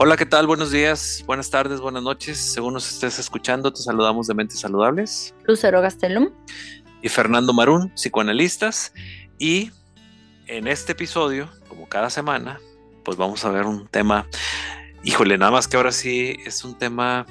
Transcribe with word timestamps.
Hola, 0.00 0.16
¿qué 0.16 0.26
tal? 0.26 0.46
Buenos 0.46 0.70
días, 0.70 1.24
buenas 1.26 1.50
tardes, 1.50 1.80
buenas 1.80 2.04
noches. 2.04 2.38
Según 2.38 2.74
nos 2.74 2.88
estés 2.88 3.18
escuchando, 3.18 3.72
te 3.72 3.82
saludamos 3.82 4.28
de 4.28 4.34
Mentes 4.34 4.60
Saludables. 4.60 5.34
Lucero 5.44 5.80
Gastelum. 5.80 6.28
Y 7.02 7.08
Fernando 7.08 7.52
Marún, 7.52 7.90
psicoanalistas. 7.96 8.92
Y 9.40 9.72
en 10.46 10.68
este 10.68 10.92
episodio, 10.92 11.50
como 11.68 11.88
cada 11.88 12.10
semana, 12.10 12.60
pues 13.04 13.16
vamos 13.16 13.44
a 13.44 13.50
ver 13.50 13.66
un 13.66 13.88
tema, 13.88 14.28
híjole, 15.02 15.36
nada 15.36 15.50
más 15.50 15.66
que 15.66 15.76
ahora 15.76 15.90
sí 15.90 16.36
es 16.46 16.62
un 16.62 16.78
tema 16.78 17.26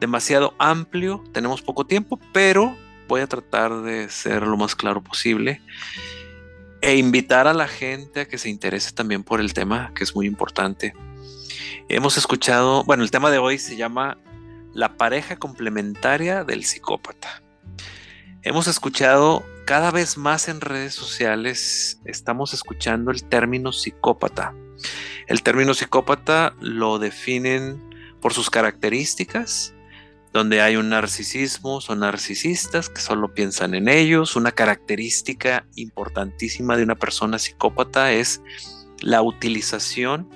demasiado 0.00 0.54
amplio, 0.58 1.22
tenemos 1.34 1.60
poco 1.60 1.84
tiempo, 1.84 2.18
pero 2.32 2.78
voy 3.08 3.20
a 3.20 3.26
tratar 3.26 3.82
de 3.82 4.08
ser 4.08 4.46
lo 4.46 4.56
más 4.56 4.74
claro 4.74 5.02
posible 5.02 5.60
e 6.80 6.96
invitar 6.96 7.46
a 7.46 7.52
la 7.52 7.68
gente 7.68 8.20
a 8.20 8.24
que 8.26 8.38
se 8.38 8.48
interese 8.48 8.92
también 8.92 9.22
por 9.22 9.38
el 9.38 9.52
tema, 9.52 9.92
que 9.94 10.02
es 10.02 10.14
muy 10.16 10.26
importante. 10.26 10.94
Hemos 11.92 12.16
escuchado, 12.16 12.84
bueno, 12.84 13.02
el 13.02 13.10
tema 13.10 13.32
de 13.32 13.38
hoy 13.38 13.58
se 13.58 13.74
llama 13.74 14.16
la 14.72 14.96
pareja 14.96 15.40
complementaria 15.40 16.44
del 16.44 16.62
psicópata. 16.62 17.42
Hemos 18.42 18.68
escuchado 18.68 19.44
cada 19.66 19.90
vez 19.90 20.16
más 20.16 20.48
en 20.48 20.60
redes 20.60 20.94
sociales, 20.94 22.00
estamos 22.04 22.54
escuchando 22.54 23.10
el 23.10 23.24
término 23.24 23.72
psicópata. 23.72 24.54
El 25.26 25.42
término 25.42 25.74
psicópata 25.74 26.54
lo 26.60 27.00
definen 27.00 27.82
por 28.20 28.34
sus 28.34 28.50
características, 28.50 29.74
donde 30.32 30.60
hay 30.60 30.76
un 30.76 30.90
narcisismo, 30.90 31.80
son 31.80 31.98
narcisistas 31.98 32.88
que 32.88 33.00
solo 33.00 33.34
piensan 33.34 33.74
en 33.74 33.88
ellos. 33.88 34.36
Una 34.36 34.52
característica 34.52 35.66
importantísima 35.74 36.76
de 36.76 36.84
una 36.84 36.94
persona 36.94 37.40
psicópata 37.40 38.12
es 38.12 38.42
la 39.00 39.22
utilización 39.22 40.30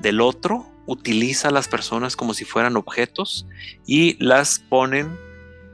del 0.00 0.20
otro, 0.20 0.70
utiliza 0.86 1.48
a 1.48 1.50
las 1.50 1.68
personas 1.68 2.16
como 2.16 2.34
si 2.34 2.44
fueran 2.44 2.76
objetos 2.76 3.46
y 3.86 4.22
las 4.24 4.58
ponen 4.58 5.18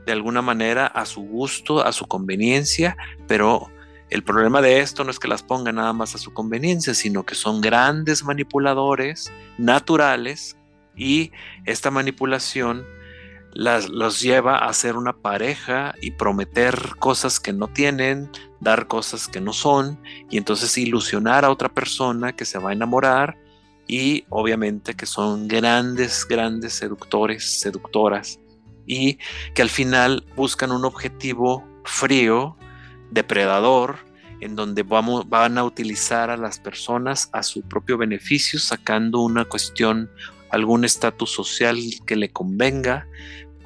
de 0.05 0.11
alguna 0.11 0.41
manera 0.41 0.87
a 0.87 1.05
su 1.05 1.21
gusto, 1.21 1.85
a 1.85 1.91
su 1.91 2.05
conveniencia, 2.07 2.97
pero 3.27 3.69
el 4.09 4.23
problema 4.23 4.61
de 4.61 4.79
esto 4.79 5.03
no 5.03 5.11
es 5.11 5.19
que 5.19 5.27
las 5.27 5.43
pongan 5.43 5.75
nada 5.75 5.93
más 5.93 6.15
a 6.15 6.17
su 6.17 6.33
conveniencia, 6.33 6.93
sino 6.93 7.23
que 7.23 7.35
son 7.35 7.61
grandes 7.61 8.23
manipuladores 8.23 9.31
naturales 9.57 10.57
y 10.95 11.31
esta 11.65 11.91
manipulación 11.91 12.85
las, 13.53 13.89
los 13.89 14.21
lleva 14.21 14.57
a 14.57 14.73
ser 14.73 14.95
una 14.95 15.13
pareja 15.13 15.93
y 16.01 16.11
prometer 16.11 16.95
cosas 16.99 17.39
que 17.39 17.53
no 17.53 17.67
tienen, 17.67 18.29
dar 18.59 18.87
cosas 18.87 19.27
que 19.27 19.41
no 19.41 19.53
son, 19.53 19.99
y 20.29 20.37
entonces 20.37 20.77
ilusionar 20.77 21.45
a 21.45 21.49
otra 21.49 21.69
persona 21.69 22.33
que 22.33 22.45
se 22.45 22.59
va 22.59 22.71
a 22.71 22.73
enamorar 22.73 23.37
y 23.87 24.25
obviamente 24.29 24.93
que 24.95 25.05
son 25.05 25.47
grandes, 25.47 26.25
grandes 26.27 26.73
seductores, 26.73 27.59
seductoras, 27.59 28.39
y 28.85 29.17
que 29.53 29.61
al 29.61 29.69
final 29.69 30.25
buscan 30.35 30.71
un 30.71 30.85
objetivo 30.85 31.63
frío, 31.83 32.57
depredador, 33.11 33.97
en 34.39 34.55
donde 34.55 34.83
vamos, 34.83 35.29
van 35.29 35.57
a 35.57 35.63
utilizar 35.63 36.29
a 36.29 36.37
las 36.37 36.59
personas 36.59 37.29
a 37.31 37.43
su 37.43 37.61
propio 37.61 37.97
beneficio, 37.97 38.59
sacando 38.59 39.19
una 39.19 39.45
cuestión 39.45 40.09
algún 40.49 40.83
estatus 40.83 41.31
social 41.31 41.77
que 42.05 42.15
le 42.15 42.31
convenga. 42.31 43.07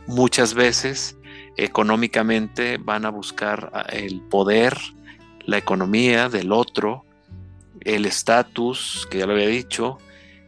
Muchas 0.06 0.54
veces 0.54 1.18
económicamente 1.58 2.78
van 2.78 3.06
a 3.06 3.10
buscar 3.10 3.72
ah, 3.74 3.86
el 3.90 4.22
poder, 4.22 4.78
la 5.46 5.58
economía 5.58 6.30
del 6.30 6.52
otro, 6.52 7.06
el 7.82 8.06
estatus, 8.06 9.08
que 9.10 9.20
ya 9.20 9.26
lo 9.26 9.34
había 9.34 9.48
dicho, 9.48 9.98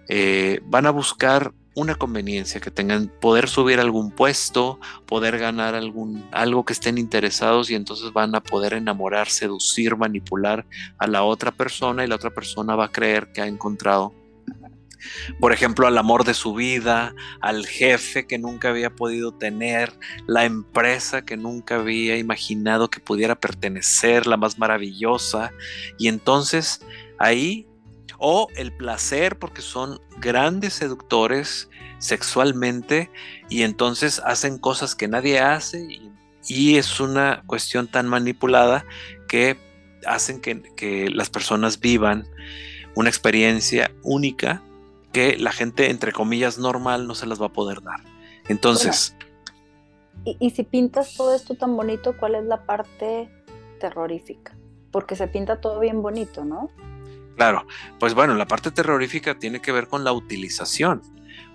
eh, 0.08 0.62
van 0.66 0.86
a 0.86 0.92
buscar 0.92 1.54
una 1.76 1.94
conveniencia, 1.94 2.60
que 2.60 2.72
tengan 2.72 3.08
poder 3.22 3.48
subir 3.48 3.80
algún 3.80 4.10
puesto, 4.10 4.80
poder 5.06 5.38
ganar 5.38 5.76
algún 5.76 6.28
algo 6.32 6.66
que 6.66 6.74
estén 6.74 6.98
interesados 6.98 7.70
y 7.70 7.76
entonces 7.76 8.12
van 8.14 8.34
a 8.34 8.42
poder 8.42 8.74
enamorar, 8.74 9.30
seducir, 9.30 9.96
manipular 9.96 10.66
a 10.98 11.06
la 11.06 11.24
otra 11.24 11.52
persona 11.52 12.04
y 12.04 12.08
la 12.08 12.16
otra 12.16 12.32
persona 12.32 12.76
va 12.76 12.86
a 12.86 12.92
creer 12.92 13.32
que 13.32 13.42
ha 13.42 13.48
encontrado 13.48 14.16
por 15.40 15.54
ejemplo, 15.54 15.88
al 15.88 15.98
amor 15.98 16.24
de 16.24 16.34
su 16.34 16.54
vida, 16.54 17.14
al 17.42 17.66
jefe 17.66 18.28
que 18.28 18.38
nunca 18.38 18.70
había 18.70 18.90
podido 18.90 19.32
tener, 19.34 19.94
la 20.26 20.46
empresa 20.46 21.24
que 21.24 21.38
nunca 21.38 21.76
había 21.76 22.18
imaginado 22.18 22.90
que 22.90 23.00
pudiera 23.00 23.40
pertenecer, 23.40 24.28
la 24.28 24.38
más 24.38 24.58
maravillosa. 24.58 25.52
Y 25.98 26.08
entonces 26.08 26.82
ahí, 27.20 27.68
o 28.18 28.48
el 28.56 28.72
placer, 28.72 29.38
porque 29.38 29.62
son 29.62 30.00
grandes 30.20 30.74
seductores 30.74 31.70
sexualmente 32.00 33.10
y 33.50 33.64
entonces 33.64 34.22
hacen 34.26 34.58
cosas 34.58 34.96
que 34.96 35.08
nadie 35.08 35.40
hace 35.40 35.88
y, 36.50 36.78
es 36.78 37.02
una 37.02 37.44
cuestión 37.46 37.90
tan 37.90 38.08
manipulada 38.08 38.86
que 39.28 39.58
hacen 40.06 40.40
que, 40.40 40.62
que 40.78 41.10
las 41.10 41.30
personas 41.30 41.82
vivan 41.82 42.26
una 42.96 43.10
experiencia 43.10 43.92
única 44.02 44.62
que 45.12 45.38
la 45.38 45.52
gente, 45.52 45.90
entre 45.90 46.12
comillas, 46.12 46.58
normal 46.58 47.08
no 47.08 47.16
se 47.16 47.26
las 47.26 47.42
va 47.42 47.48
a 47.48 47.54
poder 47.54 47.82
dar. 47.82 48.00
Entonces... 48.48 49.16
y, 50.24 50.50
si 50.52 50.64
pintas 50.64 51.16
todo 51.16 51.36
esto 51.36 51.56
tan 51.56 51.76
bonito, 51.76 52.16
¿cuál 52.18 52.36
es 52.36 52.46
la 52.46 52.66
parte 52.66 53.30
terrorífica? 53.80 54.56
Porque 54.92 55.16
se 55.16 55.28
pinta 55.28 55.60
todo 55.60 55.80
bien 55.80 56.02
bonito, 56.02 56.46
¿no? 56.46 56.70
Claro, 57.38 57.68
pues 58.00 58.16
bueno, 58.16 58.34
la 58.34 58.48
parte 58.48 58.72
terrorífica 58.72 59.38
tiene 59.38 59.62
que 59.62 59.72
ver 59.72 59.88
con 59.88 60.04
la 60.04 60.12
utilización. 60.12 61.04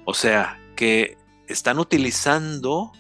O 0.04 0.15
sea, 0.15 0.60
que 0.76 1.19
están 1.48 1.81
utilizando 1.81 2.93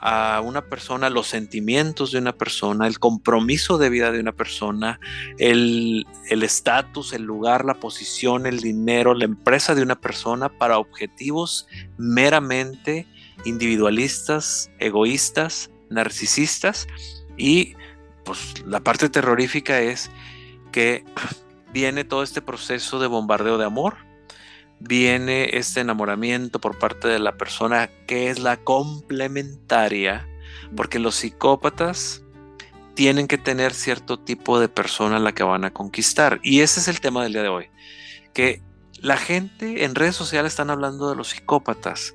a 0.00 0.40
una 0.44 0.66
persona, 0.66 1.10
los 1.10 1.26
sentimientos 1.26 2.12
de 2.12 2.18
una 2.18 2.32
persona, 2.32 2.86
el 2.86 2.98
compromiso 2.98 3.78
de 3.78 3.88
vida 3.88 4.12
de 4.12 4.20
una 4.20 4.32
persona, 4.32 5.00
el 5.38 6.06
estatus, 6.28 7.14
el, 7.14 7.22
lugar, 7.22 7.64
la 7.64 7.74
posición, 7.74 8.46
el 8.46 8.60
dinero, 8.60 9.14
la 9.14 9.24
empresa 9.24 9.74
de 9.74 9.82
una 9.82 9.98
persona 9.98 10.50
para 10.50 10.78
objetivos 10.78 11.66
meramente 11.96 13.06
individualistas, 13.44 14.70
egoístas, 14.78 15.70
narcisistas. 15.88 16.86
Y 17.38 17.74
pues 18.24 18.62
la 18.66 18.80
parte 18.80 19.08
terrorífica 19.08 19.80
es 19.80 20.10
que 20.70 21.04
viene 21.72 22.04
todo 22.04 22.22
este 22.22 22.42
proceso 22.42 22.98
de 22.98 23.06
bombardeo 23.06 23.58
de 23.58 23.64
amor, 23.64 23.96
viene 24.80 25.56
este 25.56 25.80
enamoramiento 25.80 26.60
por 26.60 26.78
parte 26.78 27.08
de 27.08 27.18
la 27.18 27.36
persona 27.36 27.88
que 28.06 28.30
es 28.30 28.38
la 28.38 28.56
complementaria, 28.56 30.28
porque 30.76 30.98
los 30.98 31.16
psicópatas 31.16 32.22
tienen 32.94 33.28
que 33.28 33.38
tener 33.38 33.74
cierto 33.74 34.18
tipo 34.18 34.58
de 34.58 34.68
persona 34.68 35.16
a 35.16 35.20
la 35.20 35.32
que 35.32 35.44
van 35.44 35.64
a 35.64 35.72
conquistar. 35.72 36.40
Y 36.42 36.60
ese 36.60 36.80
es 36.80 36.88
el 36.88 37.00
tema 37.00 37.22
del 37.22 37.32
día 37.32 37.42
de 37.42 37.48
hoy, 37.48 37.70
que 38.32 38.62
la 39.00 39.16
gente 39.16 39.84
en 39.84 39.94
redes 39.94 40.16
sociales 40.16 40.52
están 40.52 40.70
hablando 40.70 41.08
de 41.08 41.16
los 41.16 41.28
psicópatas 41.28 42.14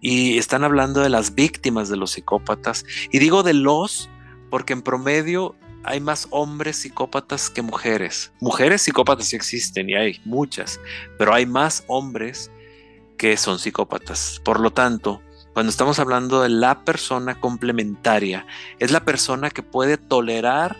y 0.00 0.38
están 0.38 0.64
hablando 0.64 1.00
de 1.00 1.08
las 1.08 1.34
víctimas 1.34 1.88
de 1.88 1.96
los 1.96 2.12
psicópatas. 2.12 2.84
Y 3.12 3.18
digo 3.18 3.42
de 3.42 3.54
los 3.54 4.08
porque 4.50 4.72
en 4.72 4.82
promedio 4.82 5.54
hay 5.86 6.00
más 6.00 6.26
hombres 6.30 6.76
psicópatas 6.76 7.48
que 7.48 7.62
mujeres. 7.62 8.32
Mujeres 8.40 8.82
psicópatas 8.82 9.28
sí 9.28 9.36
existen 9.36 9.88
y 9.88 9.94
hay 9.94 10.20
muchas, 10.24 10.80
pero 11.16 11.32
hay 11.32 11.46
más 11.46 11.84
hombres 11.86 12.50
que 13.16 13.36
son 13.36 13.58
psicópatas. 13.58 14.40
Por 14.44 14.60
lo 14.60 14.72
tanto, 14.72 15.22
cuando 15.54 15.70
estamos 15.70 15.98
hablando 15.98 16.42
de 16.42 16.48
la 16.48 16.84
persona 16.84 17.40
complementaria, 17.40 18.46
es 18.78 18.90
la 18.90 19.04
persona 19.04 19.50
que 19.50 19.62
puede 19.62 19.96
tolerar, 19.96 20.76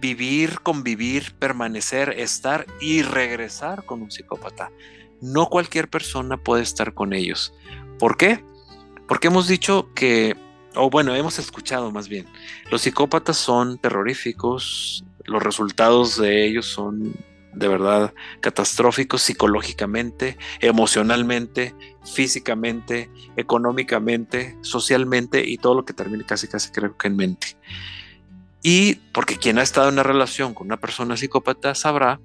vivir, 0.00 0.60
convivir, 0.60 1.34
permanecer, 1.38 2.14
estar 2.16 2.66
y 2.80 3.02
regresar 3.02 3.84
con 3.84 4.02
un 4.02 4.10
psicópata. 4.10 4.70
No 5.20 5.46
cualquier 5.46 5.90
persona 5.90 6.36
puede 6.36 6.62
estar 6.62 6.94
con 6.94 7.12
ellos. 7.12 7.52
¿Por 7.98 8.16
qué? 8.16 8.44
Porque 9.08 9.26
hemos 9.26 9.48
dicho 9.48 9.90
que 9.94 10.36
o 10.76 10.90
bueno, 10.90 11.14
hemos 11.14 11.38
escuchado 11.38 11.90
más 11.90 12.08
bien, 12.08 12.26
los 12.70 12.82
psicópatas 12.82 13.36
son 13.36 13.78
terroríficos, 13.78 15.04
los 15.24 15.42
resultados 15.42 16.16
de 16.18 16.46
ellos 16.46 16.66
son 16.66 17.14
de 17.52 17.68
verdad 17.68 18.12
catastróficos 18.40 19.22
psicológicamente, 19.22 20.36
emocionalmente, 20.60 21.74
físicamente, 22.04 23.10
económicamente, 23.36 24.56
socialmente 24.60 25.48
y 25.48 25.58
todo 25.58 25.74
lo 25.74 25.84
que 25.84 25.92
termine 25.92 26.24
casi 26.24 26.48
casi 26.48 26.70
creo 26.70 26.96
que 26.96 27.08
en 27.08 27.16
mente. 27.16 27.56
Y 28.62 28.96
porque 29.12 29.36
quien 29.36 29.58
ha 29.58 29.62
estado 29.62 29.88
en 29.88 29.94
una 29.94 30.02
relación 30.02 30.54
con 30.54 30.66
una 30.66 30.80
persona 30.80 31.16
psicópata 31.16 31.74
sabrá 31.74 32.20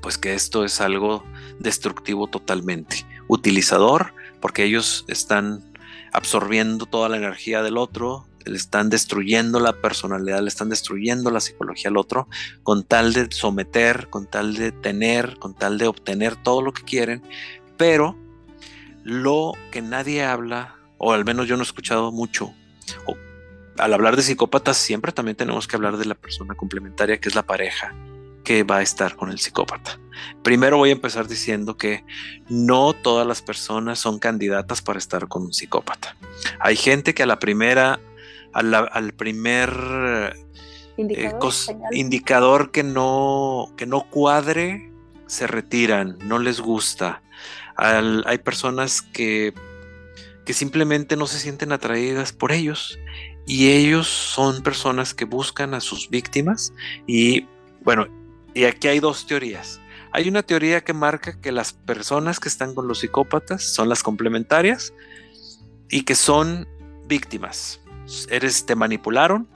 pues 0.00 0.18
que 0.18 0.34
esto 0.34 0.64
es 0.64 0.80
algo 0.80 1.24
destructivo 1.60 2.26
totalmente, 2.26 3.06
utilizador, 3.28 4.14
porque 4.40 4.64
ellos 4.64 5.04
están 5.06 5.71
absorbiendo 6.12 6.86
toda 6.86 7.08
la 7.08 7.16
energía 7.16 7.62
del 7.62 7.76
otro, 7.76 8.26
le 8.44 8.56
están 8.56 8.90
destruyendo 8.90 9.60
la 9.60 9.72
personalidad, 9.72 10.40
le 10.40 10.48
están 10.48 10.68
destruyendo 10.68 11.30
la 11.30 11.40
psicología 11.40 11.90
al 11.90 11.96
otro, 11.96 12.28
con 12.62 12.84
tal 12.84 13.12
de 13.12 13.30
someter, 13.30 14.08
con 14.10 14.26
tal 14.26 14.54
de 14.54 14.72
tener, 14.72 15.38
con 15.38 15.54
tal 15.54 15.78
de 15.78 15.86
obtener 15.86 16.36
todo 16.36 16.62
lo 16.62 16.72
que 16.72 16.82
quieren, 16.82 17.22
pero 17.76 18.16
lo 19.04 19.52
que 19.70 19.82
nadie 19.82 20.24
habla, 20.24 20.76
o 20.98 21.12
al 21.12 21.24
menos 21.24 21.46
yo 21.46 21.56
no 21.56 21.62
he 21.62 21.66
escuchado 21.66 22.12
mucho, 22.12 22.52
al 23.78 23.94
hablar 23.94 24.16
de 24.16 24.22
psicópatas 24.22 24.76
siempre 24.76 25.12
también 25.12 25.36
tenemos 25.36 25.66
que 25.66 25.76
hablar 25.76 25.96
de 25.96 26.04
la 26.04 26.14
persona 26.14 26.54
complementaria 26.54 27.18
que 27.18 27.28
es 27.28 27.34
la 27.34 27.42
pareja 27.42 27.94
que 28.44 28.62
va 28.64 28.78
a 28.78 28.82
estar 28.82 29.16
con 29.16 29.30
el 29.30 29.38
psicópata. 29.38 29.98
Primero 30.42 30.76
voy 30.76 30.90
a 30.90 30.92
empezar 30.92 31.28
diciendo 31.28 31.76
que 31.76 32.04
no 32.48 32.92
todas 32.92 33.26
las 33.26 33.42
personas 33.42 33.98
son 33.98 34.18
candidatas 34.18 34.82
para 34.82 34.98
estar 34.98 35.28
con 35.28 35.42
un 35.42 35.52
psicópata. 35.52 36.16
Hay 36.60 36.76
gente 36.76 37.14
que 37.14 37.22
a 37.22 37.26
la 37.26 37.38
primera, 37.38 38.00
al 38.52 39.12
primer 39.14 39.70
eh, 40.96 41.32
indicador, 41.92 42.70
que, 42.70 42.82
no, 42.82 43.72
que 43.76 43.86
no 43.86 44.02
cuadre, 44.10 44.90
se 45.26 45.46
retiran, 45.46 46.18
no 46.24 46.38
les 46.38 46.60
gusta. 46.60 47.22
hay 47.76 48.38
personas 48.38 49.02
que, 49.02 49.54
que 50.44 50.52
simplemente 50.52 51.16
no 51.16 51.26
se 51.26 51.38
sienten 51.38 51.72
atraídas 51.72 52.32
por 52.32 52.52
ellos 52.52 52.98
y 53.46 53.70
ellos 53.70 54.06
son 54.08 54.62
personas 54.62 55.14
que 55.14 55.24
buscan 55.24 55.74
a 55.74 55.80
sus 55.80 56.10
víctimas 56.10 56.72
y 57.06 57.46
bueno, 57.82 58.06
y 58.54 58.64
aquí 58.64 58.88
hay 58.88 59.00
dos 59.00 59.26
teorías. 59.26 59.80
Hay 60.12 60.28
una 60.28 60.42
teoría 60.42 60.82
que 60.82 60.92
marca 60.92 61.40
que 61.40 61.52
las 61.52 61.72
personas 61.72 62.38
que 62.38 62.48
están 62.48 62.74
con 62.74 62.86
los 62.86 63.00
psicópatas 63.00 63.62
son 63.62 63.88
las 63.88 64.02
complementarias 64.02 64.92
y 65.88 66.02
que 66.02 66.14
son 66.14 66.68
víctimas. 67.06 67.80
Eres, 68.28 68.66
te 68.66 68.74
manipularon, 68.74 69.48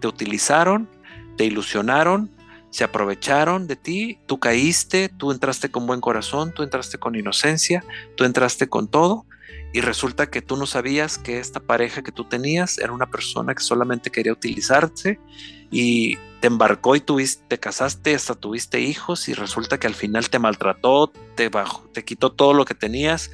te 0.00 0.06
utilizaron, 0.06 0.88
te 1.36 1.44
ilusionaron, 1.44 2.30
se 2.70 2.84
aprovecharon 2.84 3.66
de 3.66 3.76
ti, 3.76 4.18
tú 4.26 4.38
caíste, 4.38 5.08
tú 5.08 5.30
entraste 5.30 5.70
con 5.70 5.86
buen 5.86 6.00
corazón, 6.00 6.52
tú 6.52 6.62
entraste 6.62 6.98
con 6.98 7.14
inocencia, 7.14 7.84
tú 8.16 8.24
entraste 8.24 8.68
con 8.68 8.88
todo 8.88 9.26
y 9.72 9.80
resulta 9.80 10.28
que 10.28 10.42
tú 10.42 10.56
no 10.56 10.66
sabías 10.66 11.16
que 11.16 11.38
esta 11.38 11.60
pareja 11.60 12.02
que 12.02 12.12
tú 12.12 12.24
tenías 12.24 12.78
era 12.78 12.92
una 12.92 13.10
persona 13.10 13.54
que 13.54 13.62
solamente 13.62 14.10
quería 14.10 14.32
utilizarse 14.32 15.18
y 15.74 16.18
te 16.40 16.46
embarcó 16.46 16.94
y 16.94 17.00
tuviste, 17.00 17.42
te 17.48 17.58
casaste, 17.58 18.14
hasta 18.14 18.36
tuviste 18.36 18.80
hijos 18.80 19.28
y 19.28 19.34
resulta 19.34 19.80
que 19.80 19.88
al 19.88 19.94
final 19.94 20.30
te 20.30 20.38
maltrató, 20.38 21.10
te, 21.34 21.48
bajó, 21.48 21.82
te 21.92 22.04
quitó 22.04 22.30
todo 22.30 22.54
lo 22.54 22.64
que 22.64 22.74
tenías, 22.74 23.32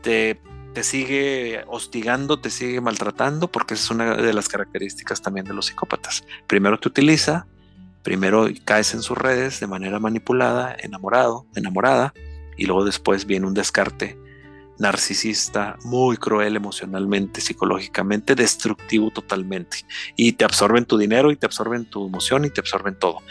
te, 0.00 0.40
te 0.72 0.84
sigue 0.84 1.64
hostigando, 1.66 2.38
te 2.38 2.50
sigue 2.50 2.80
maltratando, 2.80 3.50
porque 3.50 3.74
es 3.74 3.90
una 3.90 4.14
de 4.14 4.32
las 4.32 4.48
características 4.48 5.20
también 5.20 5.46
de 5.46 5.52
los 5.52 5.66
psicópatas. 5.66 6.24
Primero 6.46 6.78
te 6.78 6.86
utiliza, 6.86 7.48
primero 8.04 8.46
caes 8.64 8.94
en 8.94 9.02
sus 9.02 9.18
redes 9.18 9.58
de 9.58 9.66
manera 9.66 9.98
manipulada, 9.98 10.76
enamorado, 10.78 11.46
enamorada, 11.56 12.14
y 12.56 12.66
luego 12.66 12.84
después 12.84 13.26
viene 13.26 13.48
un 13.48 13.54
descarte 13.54 14.16
narcisista, 14.78 15.76
muy 15.84 16.16
cruel 16.16 16.56
emocionalmente, 16.56 17.40
psicológicamente, 17.40 18.34
destructivo 18.34 19.10
totalmente. 19.10 19.78
Y 20.16 20.32
te 20.32 20.44
absorben 20.44 20.84
tu 20.84 20.98
dinero 20.98 21.30
y 21.30 21.36
te 21.36 21.46
absorben 21.46 21.84
tu 21.84 22.06
emoción 22.06 22.44
y 22.44 22.50
te 22.50 22.60
absorben 22.60 22.98
todo. 22.98 23.22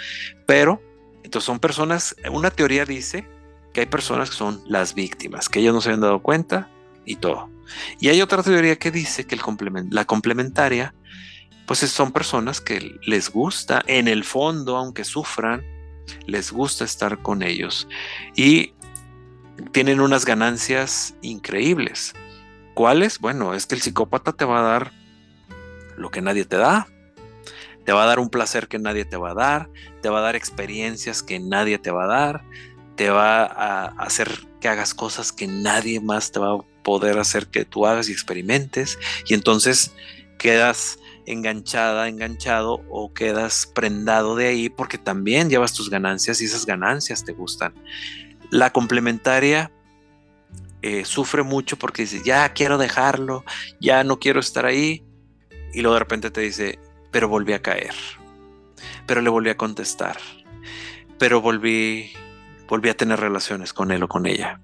Pero, 0.45 0.81
entonces 1.23 1.45
son 1.45 1.59
personas, 1.59 2.15
una 2.31 2.49
teoría 2.49 2.85
dice 2.85 3.27
que 3.73 3.81
hay 3.81 3.87
personas 3.87 4.29
que 4.29 4.35
son 4.35 4.61
las 4.67 4.93
víctimas, 4.93 5.49
que 5.49 5.59
ellos 5.59 5.73
no 5.73 5.81
se 5.81 5.89
habían 5.89 6.01
dado 6.01 6.21
cuenta 6.21 6.69
y 7.05 7.15
todo. 7.15 7.49
Y 7.99 8.09
hay 8.09 8.21
otra 8.21 8.43
teoría 8.43 8.77
que 8.77 8.91
dice 8.91 9.25
que 9.25 9.35
el 9.35 9.41
la 9.91 10.05
complementaria, 10.05 10.93
pues 11.65 11.79
son 11.79 12.11
personas 12.11 12.61
que 12.61 12.97
les 13.05 13.31
gusta, 13.31 13.83
en 13.87 14.07
el 14.07 14.23
fondo, 14.23 14.77
aunque 14.77 15.03
sufran, 15.03 15.63
les 16.27 16.51
gusta 16.51 16.83
estar 16.85 17.21
con 17.21 17.41
ellos. 17.41 17.87
Y 18.35 18.72
tienen 19.71 19.99
unas 19.99 20.25
ganancias 20.25 21.15
increíbles. 21.21 22.13
¿Cuáles? 22.73 23.19
Bueno, 23.19 23.53
es 23.53 23.65
que 23.65 23.75
el 23.75 23.81
psicópata 23.81 24.33
te 24.33 24.45
va 24.45 24.59
a 24.59 24.63
dar 24.63 24.91
lo 25.97 26.09
que 26.09 26.21
nadie 26.21 26.45
te 26.45 26.57
da, 26.57 26.87
te 27.85 27.91
va 27.91 28.03
a 28.03 28.07
dar 28.07 28.19
un 28.19 28.29
placer 28.29 28.67
que 28.67 28.79
nadie 28.79 29.05
te 29.05 29.17
va 29.17 29.31
a 29.31 29.35
dar, 29.35 29.69
te 30.01 30.09
va 30.09 30.19
a 30.19 30.21
dar 30.21 30.35
experiencias 30.35 31.21
que 31.21 31.39
nadie 31.39 31.77
te 31.77 31.91
va 31.91 32.05
a 32.05 32.07
dar, 32.07 32.43
te 32.95 33.09
va 33.09 33.43
a 33.43 33.85
hacer 33.99 34.29
que 34.59 34.67
hagas 34.69 34.93
cosas 34.93 35.31
que 35.31 35.47
nadie 35.47 35.99
más 35.99 36.31
te 36.31 36.39
va 36.39 36.53
a 36.53 36.61
poder 36.83 37.19
hacer 37.19 37.47
que 37.47 37.65
tú 37.65 37.85
hagas 37.85 38.09
y 38.09 38.11
experimentes 38.11 38.97
y 39.27 39.33
entonces 39.33 39.91
quedas 40.37 40.99
enganchada, 41.25 42.07
enganchado 42.07 42.83
o 42.89 43.13
quedas 43.13 43.71
prendado 43.73 44.35
de 44.35 44.47
ahí 44.47 44.69
porque 44.69 44.97
también 44.97 45.49
llevas 45.49 45.73
tus 45.73 45.89
ganancias 45.89 46.41
y 46.41 46.45
esas 46.45 46.65
ganancias 46.65 47.23
te 47.23 47.33
gustan. 47.33 47.73
La 48.49 48.71
complementaria 48.71 49.71
eh, 50.81 51.05
sufre 51.05 51.43
mucho 51.43 51.77
porque 51.77 52.03
dice, 52.03 52.21
ya 52.25 52.49
quiero 52.53 52.77
dejarlo, 52.77 53.43
ya 53.79 54.03
no 54.03 54.19
quiero 54.19 54.39
estar 54.39 54.65
ahí. 54.65 55.03
Y 55.73 55.81
luego 55.81 55.95
de 55.95 55.99
repente 55.99 56.29
te 56.29 56.41
dice, 56.41 56.77
pero 57.09 57.29
volví 57.29 57.53
a 57.53 57.61
caer, 57.61 57.93
pero 59.07 59.21
le 59.21 59.29
volví 59.29 59.49
a 59.49 59.57
contestar, 59.57 60.17
pero 61.17 61.41
volví, 61.41 62.11
volví 62.67 62.89
a 62.89 62.97
tener 62.97 63.19
relaciones 63.19 63.71
con 63.71 63.91
él 63.91 64.03
o 64.03 64.07
con 64.07 64.25
ella. 64.25 64.59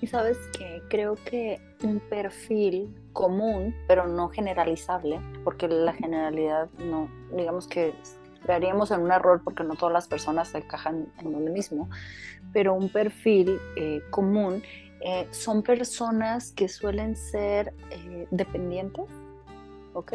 Y 0.00 0.08
sabes 0.08 0.36
que 0.58 0.82
creo 0.90 1.14
que 1.14 1.60
un 1.82 2.00
perfil 2.00 2.94
común, 3.12 3.74
pero 3.86 4.06
no 4.06 4.28
generalizable, 4.28 5.20
porque 5.44 5.68
la 5.68 5.94
generalidad 5.94 6.68
no, 6.78 7.08
digamos 7.32 7.66
que 7.66 7.94
caeríamos 8.46 8.90
en 8.90 9.00
un 9.00 9.10
error 9.10 9.40
porque 9.42 9.64
no 9.64 9.74
todas 9.74 9.92
las 9.92 10.06
personas 10.08 10.48
se 10.48 10.58
encajan 10.58 11.08
en 11.18 11.32
lo 11.32 11.38
mismo, 11.38 11.88
pero 12.56 12.72
un 12.72 12.88
perfil 12.88 13.60
eh, 13.76 14.00
común 14.08 14.62
eh, 15.02 15.26
son 15.30 15.62
personas 15.62 16.52
que 16.52 16.70
suelen 16.70 17.14
ser 17.14 17.74
eh, 17.90 18.26
dependientes, 18.30 19.04
¿ok? 19.92 20.14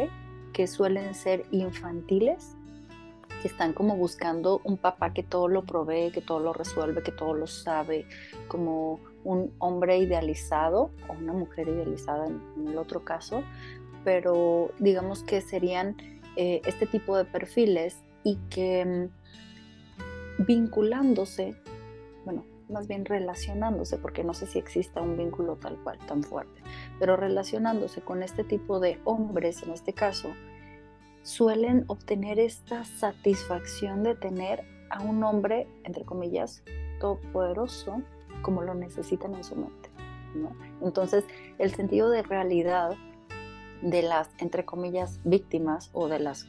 Que 0.52 0.66
suelen 0.66 1.14
ser 1.14 1.44
infantiles, 1.52 2.56
que 3.42 3.46
están 3.46 3.72
como 3.72 3.96
buscando 3.96 4.60
un 4.64 4.76
papá 4.76 5.12
que 5.12 5.22
todo 5.22 5.46
lo 5.46 5.62
provee, 5.62 6.10
que 6.10 6.20
todo 6.20 6.40
lo 6.40 6.52
resuelve, 6.52 7.04
que 7.04 7.12
todo 7.12 7.32
lo 7.32 7.46
sabe, 7.46 8.06
como 8.48 8.98
un 9.22 9.54
hombre 9.58 9.98
idealizado 9.98 10.90
o 11.06 11.12
una 11.12 11.34
mujer 11.34 11.68
idealizada 11.68 12.26
en, 12.26 12.42
en 12.56 12.72
el 12.72 12.76
otro 12.76 13.04
caso, 13.04 13.44
pero 14.02 14.72
digamos 14.80 15.22
que 15.22 15.40
serían 15.42 15.96
este 16.34 16.86
tipo 16.86 17.16
de 17.16 17.24
perfiles 17.24 18.02
y 18.24 18.34
que 18.50 18.84
mm, 18.84 19.22
vinculándose, 20.44 21.54
bueno, 22.24 22.44
más 22.68 22.88
bien 22.88 23.04
relacionándose, 23.04 23.98
porque 23.98 24.24
no 24.24 24.34
sé 24.34 24.46
si 24.46 24.58
exista 24.58 25.00
un 25.00 25.16
vínculo 25.16 25.56
tal 25.56 25.76
cual 25.82 25.98
tan 25.98 26.22
fuerte, 26.22 26.62
pero 26.98 27.16
relacionándose 27.16 28.00
con 28.00 28.22
este 28.22 28.44
tipo 28.44 28.80
de 28.80 29.00
hombres, 29.04 29.62
en 29.62 29.70
este 29.70 29.92
caso, 29.92 30.30
suelen 31.22 31.84
obtener 31.86 32.38
esta 32.38 32.84
satisfacción 32.84 34.02
de 34.02 34.16
tener 34.16 34.64
a 34.90 35.02
un 35.02 35.22
hombre, 35.24 35.68
entre 35.84 36.04
comillas, 36.04 36.62
todopoderoso, 37.00 38.02
como 38.42 38.62
lo 38.62 38.74
necesitan 38.74 39.34
en 39.34 39.44
su 39.44 39.56
mente. 39.56 39.90
Entonces, 40.80 41.24
el 41.58 41.74
sentido 41.74 42.10
de 42.10 42.22
realidad 42.22 42.96
de 43.82 44.02
las, 44.02 44.30
entre 44.38 44.64
comillas, 44.64 45.20
víctimas 45.24 45.90
o 45.92 46.08
de 46.08 46.18
las 46.18 46.44
eh, 46.44 46.48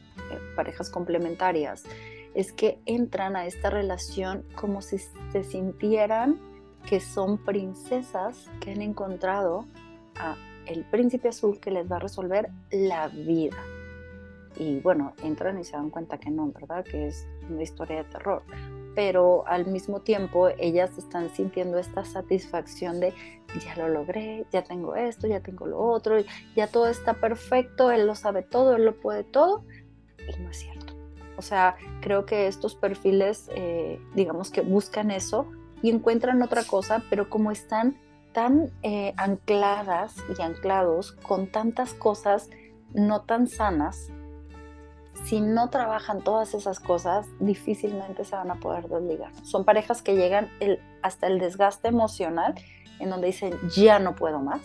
parejas 0.56 0.90
complementarias 0.90 1.84
es 2.34 2.52
que 2.52 2.78
entran 2.86 3.36
a 3.36 3.46
esta 3.46 3.70
relación 3.70 4.44
como 4.54 4.82
si 4.82 4.98
se 4.98 5.44
sintieran 5.44 6.40
que 6.86 7.00
son 7.00 7.38
princesas 7.38 8.50
que 8.60 8.72
han 8.72 8.82
encontrado 8.82 9.64
a 10.16 10.36
el 10.66 10.84
príncipe 10.84 11.28
azul 11.28 11.60
que 11.60 11.70
les 11.70 11.90
va 11.90 11.96
a 11.96 12.00
resolver 12.00 12.50
la 12.70 13.08
vida. 13.08 13.56
Y 14.56 14.80
bueno, 14.80 15.14
entran 15.22 15.58
y 15.58 15.64
se 15.64 15.72
dan 15.72 15.90
cuenta 15.90 16.18
que 16.18 16.30
no, 16.30 16.50
¿verdad? 16.52 16.84
Que 16.84 17.08
es 17.08 17.26
una 17.48 17.62
historia 17.62 17.98
de 17.98 18.04
terror. 18.04 18.42
Pero 18.94 19.46
al 19.48 19.66
mismo 19.66 20.00
tiempo 20.00 20.48
ellas 20.48 20.96
están 20.96 21.28
sintiendo 21.34 21.78
esta 21.78 22.04
satisfacción 22.04 23.00
de 23.00 23.12
ya 23.60 23.76
lo 23.76 23.88
logré, 23.88 24.46
ya 24.52 24.62
tengo 24.62 24.94
esto, 24.94 25.26
ya 25.26 25.40
tengo 25.40 25.66
lo 25.66 25.78
otro, 25.78 26.16
ya 26.54 26.68
todo 26.68 26.86
está 26.86 27.14
perfecto, 27.14 27.90
él 27.90 28.06
lo 28.06 28.14
sabe 28.14 28.42
todo, 28.42 28.76
él 28.76 28.84
lo 28.84 29.00
puede 29.00 29.24
todo. 29.24 29.64
Y 30.18 30.40
no 30.40 30.50
es 30.50 30.58
cierto. 30.58 30.83
O 31.36 31.42
sea, 31.42 31.76
creo 32.00 32.26
que 32.26 32.46
estos 32.46 32.74
perfiles, 32.74 33.50
eh, 33.54 34.00
digamos 34.14 34.50
que 34.50 34.60
buscan 34.60 35.10
eso 35.10 35.46
y 35.82 35.90
encuentran 35.90 36.42
otra 36.42 36.64
cosa, 36.64 37.02
pero 37.10 37.28
como 37.28 37.50
están 37.50 37.96
tan 38.32 38.72
eh, 38.82 39.14
ancladas 39.16 40.16
y 40.36 40.42
anclados 40.42 41.12
con 41.12 41.46
tantas 41.46 41.94
cosas 41.94 42.50
no 42.92 43.22
tan 43.22 43.46
sanas, 43.48 44.10
si 45.24 45.40
no 45.40 45.70
trabajan 45.70 46.22
todas 46.22 46.54
esas 46.54 46.80
cosas, 46.80 47.26
difícilmente 47.38 48.24
se 48.24 48.36
van 48.36 48.50
a 48.50 48.56
poder 48.56 48.88
desligar. 48.88 49.32
Son 49.44 49.64
parejas 49.64 50.02
que 50.02 50.16
llegan 50.16 50.50
hasta 51.02 51.28
el 51.28 51.38
desgaste 51.38 51.88
emocional, 51.88 52.54
en 52.98 53.10
donde 53.10 53.28
dicen, 53.28 53.54
ya 53.74 53.98
no 53.98 54.14
puedo 54.16 54.40
más, 54.40 54.60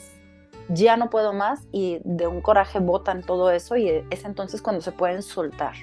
ya 0.67 0.97
no 0.97 1.09
puedo 1.09 1.33
más, 1.33 1.61
y 1.71 1.99
de 2.03 2.27
un 2.27 2.41
coraje 2.41 2.79
botan 2.79 3.21
todo 3.21 3.51
eso, 3.51 3.77
y 3.77 3.89
es 4.09 4.25
entonces 4.25 4.61
cuando 4.61 4.81
se 4.81 4.91
pueden 4.91 5.21
soltar 5.21 5.75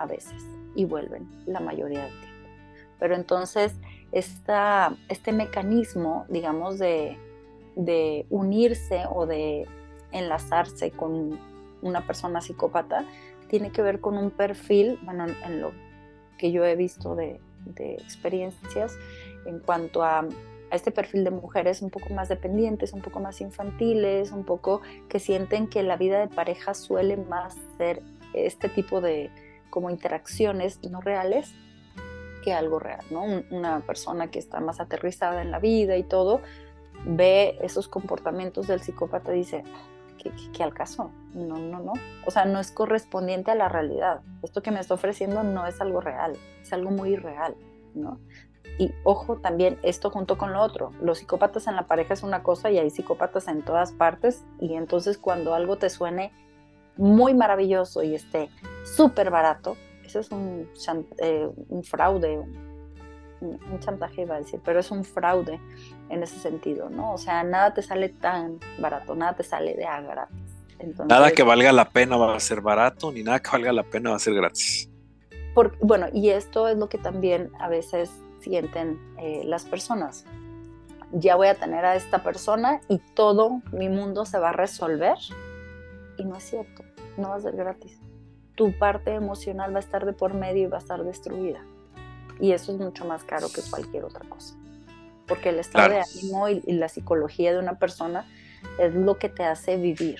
a 0.00 0.06
veces 0.06 0.42
y 0.74 0.86
vuelven 0.86 1.28
la 1.46 1.60
mayoría 1.60 2.04
del 2.04 2.20
tiempo. 2.20 2.48
Pero 2.98 3.14
entonces 3.14 3.74
esta, 4.12 4.96
este 5.08 5.32
mecanismo, 5.32 6.24
digamos, 6.28 6.78
de, 6.78 7.18
de 7.76 8.26
unirse 8.30 9.04
o 9.10 9.26
de 9.26 9.66
enlazarse 10.10 10.90
con 10.90 11.38
una 11.82 12.06
persona 12.06 12.40
psicópata 12.40 13.04
tiene 13.48 13.70
que 13.70 13.82
ver 13.82 14.00
con 14.00 14.16
un 14.16 14.30
perfil, 14.30 14.98
bueno, 15.02 15.26
en 15.26 15.60
lo 15.60 15.72
que 16.38 16.50
yo 16.50 16.64
he 16.64 16.76
visto 16.76 17.14
de, 17.14 17.40
experiencias 17.76 18.96
en 19.44 19.58
cuanto 19.58 20.02
a, 20.02 20.20
a, 20.20 20.26
este 20.74 20.90
perfil 20.90 21.24
de 21.24 21.30
mujeres 21.30 21.82
un 21.82 21.90
poco 21.90 22.14
más 22.14 22.30
dependientes, 22.30 22.94
un 22.94 23.02
poco 23.02 23.20
más 23.20 23.42
infantiles, 23.42 24.32
un 24.32 24.44
poco 24.44 24.80
que 25.10 25.18
sienten 25.18 25.66
que 25.66 25.82
la 25.82 25.96
vida 25.96 26.20
de 26.20 26.28
pareja 26.28 26.72
suele 26.72 27.18
más 27.18 27.56
ser 27.76 28.02
este 28.32 28.70
tipo 28.70 29.02
de 29.02 29.30
como 29.70 29.90
interacciones 29.90 30.82
no 30.82 31.00
reales 31.00 31.54
que 32.42 32.52
algo 32.52 32.78
real, 32.78 33.04
¿no? 33.10 33.22
Una 33.50 33.80
persona 33.80 34.30
que 34.30 34.38
está 34.38 34.60
más 34.60 34.80
aterrizada 34.80 35.42
en 35.42 35.50
la 35.50 35.58
vida 35.58 35.96
y 35.96 36.02
todo, 36.02 36.40
ve 37.04 37.58
esos 37.62 37.88
comportamientos 37.88 38.66
del 38.66 38.80
psicópata 38.80 39.34
y 39.34 39.38
dice, 39.38 39.64
¿qué, 40.52 40.62
al 40.62 40.74
caso? 40.74 41.10
No, 41.34 41.56
no, 41.58 41.80
no. 41.80 41.92
O 42.26 42.30
sea, 42.30 42.44
no 42.44 42.60
es 42.60 42.70
correspondiente 42.72 43.50
a 43.50 43.54
la 43.54 43.68
realidad. 43.68 44.20
Esto 44.42 44.62
que 44.62 44.70
me 44.70 44.80
está 44.80 44.94
ofreciendo 44.94 45.42
no 45.42 45.66
es 45.66 45.80
algo 45.80 46.00
real, 46.00 46.36
es 46.60 46.72
algo 46.72 46.90
muy 46.90 47.10
irreal, 47.10 47.56
¿no? 47.94 48.18
Y 48.78 48.92
ojo 49.04 49.36
también, 49.36 49.78
esto 49.82 50.10
junto 50.10 50.38
con 50.38 50.52
lo 50.52 50.60
otro. 50.62 50.92
Los 51.02 51.18
psicópatas 51.18 51.66
en 51.66 51.76
la 51.76 51.86
pareja 51.86 52.14
es 52.14 52.22
una 52.22 52.42
cosa 52.42 52.70
y 52.70 52.78
hay 52.78 52.90
psicópatas 52.90 53.48
en 53.48 53.62
todas 53.62 53.92
partes. 53.92 54.44
Y 54.58 54.74
entonces 54.74 55.18
cuando 55.18 55.54
algo 55.54 55.76
te 55.76 55.90
suene 55.90 56.32
muy 57.00 57.34
maravilloso 57.34 58.02
y 58.02 58.14
esté 58.14 58.50
súper 58.84 59.30
barato, 59.30 59.76
eso 60.04 60.20
es 60.20 60.30
un, 60.30 60.68
eh, 61.18 61.48
un 61.68 61.82
fraude, 61.82 62.44
un 63.40 63.80
chantaje 63.80 64.22
iba 64.22 64.36
a 64.36 64.38
decir, 64.38 64.60
pero 64.64 64.80
es 64.80 64.90
un 64.90 65.04
fraude 65.04 65.58
en 66.08 66.22
ese 66.22 66.38
sentido, 66.38 66.90
¿no? 66.90 67.14
O 67.14 67.18
sea, 67.18 67.42
nada 67.42 67.72
te 67.72 67.82
sale 67.82 68.08
tan 68.10 68.58
barato, 68.78 69.14
nada 69.14 69.34
te 69.34 69.42
sale 69.42 69.74
de 69.74 69.86
a 69.86 70.00
gratis. 70.00 70.36
nada 71.06 71.30
que 71.30 71.42
valga 71.42 71.72
la 71.72 71.88
pena 71.88 72.16
va 72.16 72.34
a 72.34 72.40
ser 72.40 72.60
barato, 72.60 73.10
ni 73.12 73.22
nada 73.22 73.40
que 73.40 73.50
valga 73.50 73.72
la 73.72 73.82
pena 73.82 74.10
va 74.10 74.16
a 74.16 74.20
ser 74.20 74.34
gratis. 74.34 74.90
bueno, 75.80 76.06
y 76.12 76.30
esto 76.30 76.68
es 76.68 76.76
lo 76.76 76.88
que 76.88 76.98
también 76.98 77.50
a 77.58 77.68
veces 77.68 78.10
sienten 78.40 78.98
eh, 79.18 79.42
las 79.44 79.64
personas. 79.64 80.24
Ya 81.12 81.34
voy 81.36 81.48
a 81.48 81.54
tener 81.54 81.84
a 81.84 81.96
esta 81.96 82.22
persona 82.22 82.80
y 82.88 82.98
todo 83.14 83.62
mi 83.72 83.88
mundo 83.88 84.24
se 84.24 84.38
va 84.38 84.50
a 84.50 84.52
resolver. 84.52 85.16
Y 86.20 86.24
no 86.24 86.36
es 86.36 86.44
cierto, 86.44 86.84
no 87.16 87.30
va 87.30 87.36
a 87.36 87.40
ser 87.40 87.56
gratis. 87.56 87.98
Tu 88.56 88.76
parte 88.78 89.14
emocional 89.14 89.72
va 89.72 89.78
a 89.78 89.80
estar 89.80 90.04
de 90.04 90.12
por 90.12 90.34
medio 90.34 90.64
y 90.64 90.66
va 90.66 90.76
a 90.76 90.80
estar 90.80 91.02
destruida. 91.02 91.64
Y 92.38 92.52
eso 92.52 92.72
es 92.72 92.78
mucho 92.78 93.06
más 93.06 93.24
caro 93.24 93.48
que 93.50 93.62
cualquier 93.62 94.04
otra 94.04 94.28
cosa. 94.28 94.54
Porque 95.26 95.48
el 95.48 95.58
estado 95.58 95.88
de 95.88 96.00
ánimo 96.00 96.48
y, 96.50 96.60
la 96.72 96.90
psicología 96.90 97.52
de 97.52 97.58
una 97.58 97.78
persona 97.78 98.28
es 98.78 98.94
lo 98.94 99.16
que 99.16 99.30
te 99.30 99.44
hace 99.44 99.78
vivir. 99.78 100.18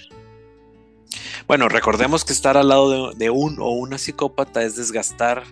Bueno, 1.47 1.69
recordemos 1.69 2.25
que 2.25 2.33
estar 2.33 2.57
al 2.57 2.69
lado 2.69 3.13
de, 3.13 3.29
un 3.29 3.61
o 3.61 3.71
una 3.73 3.99
psicópata 3.99 4.63
es 4.63 4.77
desgastar, 4.77 5.43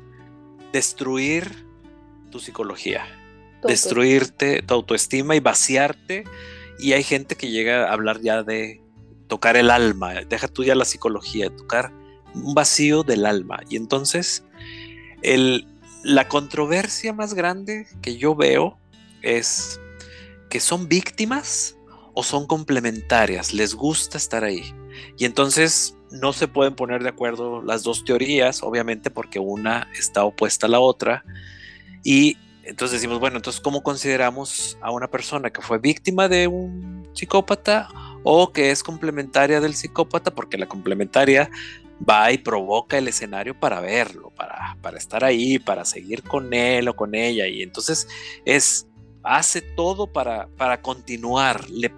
destruir 0.72 1.66
tu 2.30 2.38
psicología, 2.38 3.04
destruirte 3.64 4.62
tu 4.62 4.72
autoestima 4.72 5.36
y 5.36 5.40
vaciarte. 5.40 6.24
Y 6.78 6.92
hay 6.92 7.02
gente 7.02 7.36
que 7.36 7.50
llega 7.50 7.90
a 7.90 7.92
hablar 7.92 8.20
ya 8.22 8.42
de 8.42 8.80
tocar 9.28 9.56
el 9.56 9.70
alma, 9.70 10.14
deja 10.28 10.48
tú 10.48 10.64
ya 10.64 10.74
la 10.74 10.84
psicología, 10.84 11.54
tocar 11.54 11.92
un 12.34 12.54
vacío 12.54 13.02
del 13.02 13.26
alma. 13.26 13.60
Y 13.68 13.76
entonces 13.76 14.44
el, 15.22 15.66
la 16.02 16.28
controversia 16.28 17.12
más 17.12 17.34
grande 17.34 17.86
que 18.02 18.16
yo 18.16 18.34
veo 18.34 18.78
es 19.22 19.80
que 20.50 20.60
son 20.60 20.88
víctimas 20.88 21.76
o 22.14 22.22
son 22.22 22.46
complementarias, 22.46 23.52
les 23.52 23.74
gusta 23.74 24.18
estar 24.18 24.44
ahí. 24.44 24.74
Y 25.16 25.24
entonces 25.24 25.96
no 26.10 26.32
se 26.32 26.48
pueden 26.48 26.74
poner 26.74 27.02
de 27.02 27.10
acuerdo 27.10 27.62
las 27.62 27.82
dos 27.82 28.04
teorías, 28.04 28.62
obviamente 28.62 29.10
porque 29.10 29.38
una 29.38 29.88
está 29.96 30.24
opuesta 30.24 30.66
a 30.66 30.70
la 30.70 30.80
otra. 30.80 31.24
Y 32.02 32.36
entonces 32.62 33.00
decimos, 33.00 33.20
bueno, 33.20 33.36
entonces 33.36 33.60
¿cómo 33.60 33.82
consideramos 33.82 34.78
a 34.80 34.90
una 34.90 35.08
persona 35.08 35.50
que 35.50 35.62
fue 35.62 35.78
víctima 35.78 36.28
de 36.28 36.46
un 36.46 37.08
psicópata 37.12 37.88
o 38.22 38.52
que 38.52 38.70
es 38.70 38.82
complementaria 38.82 39.60
del 39.60 39.74
psicópata? 39.74 40.34
Porque 40.34 40.58
la 40.58 40.66
complementaria 40.66 41.50
va 42.08 42.30
y 42.32 42.38
provoca 42.38 42.98
el 42.98 43.08
escenario 43.08 43.58
para 43.58 43.80
verlo, 43.80 44.30
para, 44.30 44.76
para 44.80 44.98
estar 44.98 45.24
ahí, 45.24 45.58
para 45.58 45.84
seguir 45.84 46.22
con 46.22 46.52
él 46.54 46.88
o 46.88 46.96
con 46.96 47.14
ella. 47.14 47.46
Y 47.46 47.62
entonces 47.62 48.08
es, 48.44 48.86
hace 49.22 49.62
todo 49.62 50.06
para, 50.06 50.48
para 50.56 50.80
continuar, 50.80 51.68
le, 51.70 51.92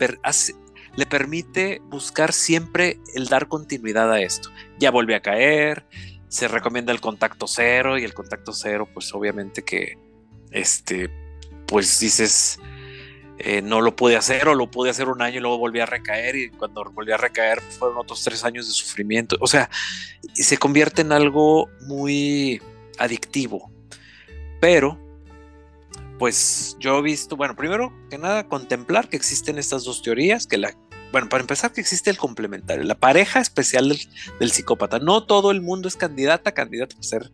le 0.96 1.06
permite 1.06 1.80
buscar 1.86 2.32
siempre 2.32 2.98
el 3.14 3.26
dar 3.26 3.48
continuidad 3.48 4.12
a 4.12 4.20
esto. 4.20 4.50
Ya 4.78 4.90
volvió 4.90 5.16
a 5.16 5.20
caer, 5.20 5.84
se 6.28 6.48
recomienda 6.48 6.92
el 6.92 7.00
contacto 7.00 7.46
cero 7.46 7.98
y 7.98 8.04
el 8.04 8.14
contacto 8.14 8.52
cero, 8.52 8.88
pues 8.92 9.12
obviamente 9.14 9.62
que, 9.62 9.98
este, 10.50 11.10
pues 11.66 12.00
dices, 12.00 12.58
eh, 13.42 13.62
no 13.62 13.80
lo 13.80 13.96
pude 13.96 14.16
hacer 14.16 14.48
o 14.48 14.54
lo 14.54 14.70
pude 14.70 14.90
hacer 14.90 15.08
un 15.08 15.22
año 15.22 15.38
y 15.38 15.40
luego 15.40 15.56
volví 15.56 15.80
a 15.80 15.86
recaer 15.86 16.36
y 16.36 16.50
cuando 16.50 16.84
volví 16.92 17.10
a 17.10 17.16
recaer 17.16 17.62
fueron 17.62 17.96
otros 17.96 18.22
tres 18.22 18.44
años 18.44 18.66
de 18.66 18.74
sufrimiento. 18.74 19.36
O 19.40 19.46
sea, 19.46 19.70
se 20.34 20.58
convierte 20.58 21.00
en 21.00 21.10
algo 21.10 21.70
muy 21.86 22.60
adictivo. 22.98 23.72
Pero, 24.60 24.98
pues 26.18 26.76
yo 26.80 26.98
he 26.98 27.02
visto, 27.02 27.34
bueno, 27.34 27.56
primero 27.56 27.94
que 28.10 28.18
nada, 28.18 28.46
contemplar 28.46 29.08
que 29.08 29.16
existen 29.16 29.58
estas 29.58 29.84
dos 29.84 30.02
teorías, 30.02 30.46
que 30.46 30.62
bueno, 31.10 31.30
para 31.30 31.40
empezar 31.40 31.72
que 31.72 31.80
existe 31.80 32.10
el 32.10 32.18
complementario, 32.18 32.84
la 32.84 32.94
pareja 32.94 33.40
especial 33.40 33.88
del, 33.88 34.00
del 34.38 34.50
psicópata. 34.50 34.98
No 34.98 35.24
todo 35.24 35.50
el 35.50 35.62
mundo 35.62 35.88
es 35.88 35.96
candidata, 35.96 36.52
candidato 36.52 36.94
a 37.00 37.02
ser 37.02 37.32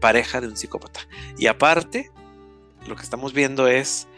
pareja 0.00 0.40
de 0.40 0.48
un 0.48 0.56
psicópata. 0.56 1.00
Y 1.36 1.48
aparte, 1.48 2.10
lo 2.86 2.96
que 2.96 3.02
estamos 3.02 3.34
viendo 3.34 3.68
es 3.68 4.08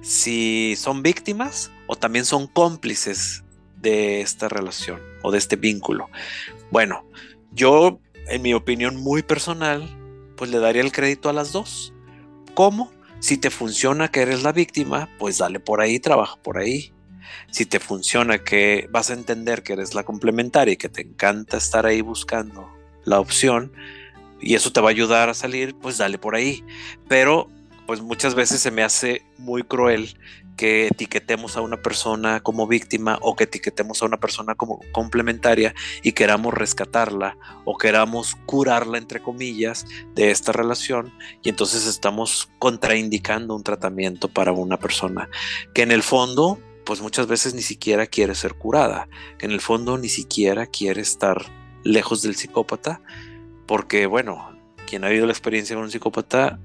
si 0.00 0.74
son 0.76 1.02
víctimas 1.02 1.70
o 1.86 1.96
también 1.96 2.24
son 2.24 2.46
cómplices 2.46 3.44
de 3.76 4.20
esta 4.20 4.48
relación 4.48 5.00
o 5.22 5.30
de 5.30 5.38
este 5.38 5.56
vínculo. 5.56 6.08
Bueno, 6.70 7.04
yo, 7.52 8.00
en 8.28 8.42
mi 8.42 8.54
opinión 8.54 8.96
muy 8.96 9.22
personal, 9.22 9.88
pues 10.36 10.50
le 10.50 10.58
daría 10.58 10.82
el 10.82 10.92
crédito 10.92 11.28
a 11.28 11.32
las 11.32 11.52
dos. 11.52 11.92
¿Cómo? 12.54 12.92
Si 13.20 13.36
te 13.36 13.50
funciona 13.50 14.10
que 14.10 14.22
eres 14.22 14.42
la 14.42 14.52
víctima, 14.52 15.08
pues 15.18 15.38
dale 15.38 15.60
por 15.60 15.80
ahí, 15.80 15.98
trabaja 16.00 16.36
por 16.36 16.58
ahí. 16.58 16.92
Si 17.50 17.66
te 17.66 17.80
funciona 17.80 18.38
que 18.38 18.88
vas 18.90 19.10
a 19.10 19.14
entender 19.14 19.62
que 19.62 19.74
eres 19.74 19.94
la 19.94 20.04
complementaria 20.04 20.72
y 20.72 20.76
que 20.76 20.88
te 20.88 21.02
encanta 21.02 21.56
estar 21.56 21.86
ahí 21.86 22.00
buscando 22.00 22.70
la 23.04 23.20
opción 23.20 23.72
y 24.40 24.54
eso 24.54 24.72
te 24.72 24.80
va 24.80 24.88
a 24.88 24.92
ayudar 24.92 25.28
a 25.28 25.34
salir, 25.34 25.74
pues 25.74 25.98
dale 25.98 26.18
por 26.18 26.34
ahí. 26.34 26.64
Pero 27.08 27.48
pues 27.90 28.02
muchas 28.02 28.36
veces 28.36 28.60
se 28.60 28.70
me 28.70 28.84
hace 28.84 29.24
muy 29.36 29.64
cruel 29.64 30.16
que 30.56 30.86
etiquetemos 30.86 31.56
a 31.56 31.60
una 31.60 31.82
persona 31.82 32.38
como 32.38 32.68
víctima 32.68 33.18
o 33.20 33.34
que 33.34 33.42
etiquetemos 33.42 34.00
a 34.00 34.04
una 34.04 34.20
persona 34.20 34.54
como 34.54 34.78
complementaria 34.92 35.74
y 36.04 36.12
queramos 36.12 36.54
rescatarla 36.54 37.36
o 37.64 37.76
queramos 37.76 38.36
curarla, 38.46 38.96
entre 38.96 39.20
comillas, 39.20 39.86
de 40.14 40.30
esta 40.30 40.52
relación 40.52 41.12
y 41.42 41.48
entonces 41.48 41.84
estamos 41.84 42.48
contraindicando 42.60 43.56
un 43.56 43.64
tratamiento 43.64 44.28
para 44.28 44.52
una 44.52 44.78
persona 44.78 45.28
que 45.74 45.82
en 45.82 45.90
el 45.90 46.04
fondo, 46.04 46.60
pues 46.84 47.00
muchas 47.00 47.26
veces 47.26 47.54
ni 47.54 47.62
siquiera 47.62 48.06
quiere 48.06 48.36
ser 48.36 48.54
curada, 48.54 49.08
que 49.36 49.46
en 49.46 49.52
el 49.52 49.60
fondo 49.60 49.98
ni 49.98 50.10
siquiera 50.10 50.66
quiere 50.66 51.00
estar 51.00 51.44
lejos 51.82 52.22
del 52.22 52.36
psicópata, 52.36 53.00
porque 53.66 54.06
bueno, 54.06 54.56
quien 54.86 55.02
ha 55.02 55.08
vivido 55.08 55.26
la 55.26 55.32
experiencia 55.32 55.74
con 55.74 55.86
un 55.86 55.90
psicópata 55.90 56.60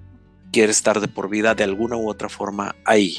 quiere 0.55 0.71
estar 0.71 1.01
de 1.01 1.09
por 1.09 1.27
vida 1.27 1.53
de 1.53 1.65
alguna 1.65 1.97
u 1.97 2.09
otra 2.09 2.29
forma 2.29 2.77
ahí. 2.85 3.17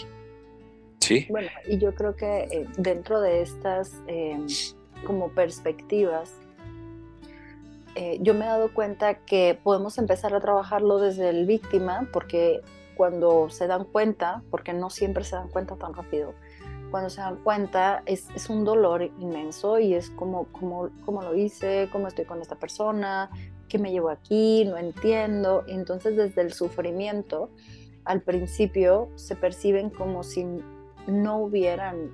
¿Sí? 1.00 1.26
Bueno, 1.28 1.50
y 1.68 1.76
yo 1.76 1.94
creo 1.94 2.16
que 2.16 2.44
eh, 2.44 2.66
dentro 2.78 3.20
de 3.20 3.42
estas 3.42 3.92
em, 4.06 4.46
como 5.06 5.28
perspectivas, 5.28 6.32
eh, 7.94 8.16
yo 8.22 8.32
me 8.32 8.46
he 8.46 8.48
dado 8.48 8.72
cuenta 8.72 9.16
que 9.16 9.58
podemos 9.62 9.98
empezar 9.98 10.34
a 10.34 10.40
trabajarlo 10.40 10.98
desde 10.98 11.28
el 11.28 11.44
víctima, 11.44 12.08
porque 12.10 12.62
cuando 12.96 13.50
se 13.50 13.66
dan 13.66 13.84
cuenta, 13.84 14.42
porque 14.50 14.72
no 14.72 14.88
siempre 14.88 15.22
se 15.22 15.36
dan 15.36 15.48
cuenta 15.48 15.76
tan 15.76 15.92
rápido, 15.92 16.32
cuando 16.90 17.10
se 17.10 17.20
dan 17.20 17.36
cuenta 17.36 18.02
es, 18.06 18.30
es 18.34 18.48
un 18.48 18.64
dolor 18.64 19.02
inmenso 19.02 19.78
y 19.78 19.92
es 19.92 20.08
como, 20.08 20.44
como, 20.52 20.88
como 21.04 21.20
lo 21.20 21.34
hice, 21.34 21.90
cómo 21.92 22.08
estoy 22.08 22.24
con 22.24 22.40
esta 22.40 22.54
persona, 22.54 23.28
¿qué 23.68 23.78
me 23.78 23.90
llevo 23.90 24.10
aquí? 24.10 24.64
No 24.64 24.76
entiendo. 24.76 25.64
Entonces 25.66 26.16
desde 26.16 26.42
el 26.42 26.52
sufrimiento, 26.52 27.50
al 28.04 28.22
principio 28.22 29.08
se 29.16 29.36
perciben 29.36 29.90
como 29.90 30.22
si 30.22 30.46
no 31.06 31.38
hubieran 31.38 32.10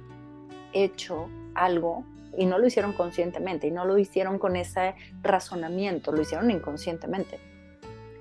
hecho 0.72 1.28
algo 1.54 2.04
y 2.36 2.46
no 2.46 2.58
lo 2.58 2.66
hicieron 2.66 2.92
conscientemente 2.94 3.66
y 3.66 3.70
no 3.70 3.84
lo 3.84 3.98
hicieron 3.98 4.38
con 4.38 4.56
ese 4.56 4.94
razonamiento, 5.22 6.12
lo 6.12 6.22
hicieron 6.22 6.50
inconscientemente. 6.50 7.38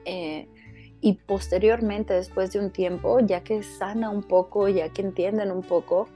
Eh, 0.05 0.47
y 0.99 1.13
posteriormente, 1.13 2.13
después 2.13 2.51
de 2.51 2.59
un 2.59 2.71
tiempo, 2.71 3.19
ya 3.21 3.43
que 3.43 3.63
sana 3.63 4.09
un 4.09 4.23
poco, 4.23 4.67
ya 4.67 4.89
que 4.89 5.01
entienden 5.01 5.51
un 5.51 5.63
poco, 5.63 6.07